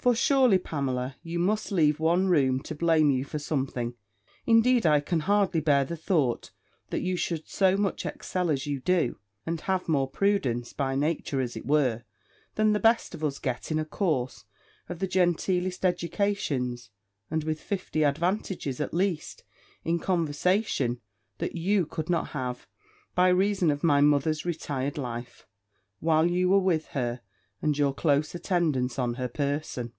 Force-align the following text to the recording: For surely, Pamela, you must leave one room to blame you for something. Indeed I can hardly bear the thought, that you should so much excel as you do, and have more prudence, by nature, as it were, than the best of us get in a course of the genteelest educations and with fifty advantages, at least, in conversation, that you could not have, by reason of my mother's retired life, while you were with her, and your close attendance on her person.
For 0.00 0.14
surely, 0.14 0.58
Pamela, 0.58 1.16
you 1.22 1.38
must 1.40 1.70
leave 1.72 2.00
one 2.00 2.28
room 2.28 2.60
to 2.60 2.74
blame 2.74 3.10
you 3.10 3.24
for 3.24 3.38
something. 3.40 3.94
Indeed 4.46 4.86
I 4.86 5.00
can 5.00 5.20
hardly 5.20 5.60
bear 5.60 5.84
the 5.84 5.96
thought, 5.98 6.50
that 6.90 7.00
you 7.00 7.16
should 7.16 7.48
so 7.48 7.76
much 7.76 8.06
excel 8.06 8.48
as 8.48 8.64
you 8.64 8.78
do, 8.80 9.18
and 9.44 9.60
have 9.62 9.88
more 9.88 10.08
prudence, 10.08 10.72
by 10.72 10.94
nature, 10.94 11.40
as 11.40 11.56
it 11.56 11.66
were, 11.66 12.04
than 12.54 12.72
the 12.72 12.80
best 12.80 13.12
of 13.14 13.24
us 13.24 13.40
get 13.40 13.72
in 13.72 13.78
a 13.78 13.84
course 13.84 14.44
of 14.88 15.00
the 15.00 15.08
genteelest 15.08 15.84
educations 15.84 16.90
and 17.30 17.42
with 17.42 17.60
fifty 17.60 18.04
advantages, 18.04 18.80
at 18.80 18.94
least, 18.94 19.42
in 19.84 19.98
conversation, 19.98 21.00
that 21.38 21.56
you 21.56 21.84
could 21.84 22.08
not 22.08 22.28
have, 22.28 22.68
by 23.16 23.28
reason 23.28 23.70
of 23.70 23.84
my 23.84 24.00
mother's 24.00 24.46
retired 24.46 24.96
life, 24.96 25.46
while 25.98 26.30
you 26.30 26.48
were 26.48 26.58
with 26.60 26.86
her, 26.88 27.20
and 27.60 27.76
your 27.76 27.92
close 27.92 28.36
attendance 28.36 29.00
on 29.00 29.14
her 29.14 29.26
person. 29.28 29.92